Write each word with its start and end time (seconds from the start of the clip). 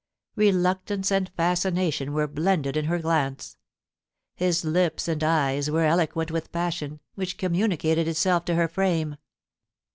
Reluctance 0.35 1.11
and 1.11 1.29
fascination 1.37 2.11
were 2.11 2.25
blended 2.27 2.75
in 2.75 2.85
her 2.85 2.97
glance. 2.97 3.57
His 4.33 4.65
lips 4.65 5.07
and 5.07 5.23
eyes 5.23 5.69
were 5.69 5.85
eloquent 5.85 6.31
with 6.31 6.51
passion, 6.51 6.99
which 7.13 7.37
communicated 7.37 8.07
itself 8.07 8.43
to 8.45 8.55
her 8.55 8.67
frame. 8.67 9.17